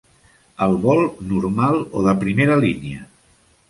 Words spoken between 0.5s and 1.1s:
El vol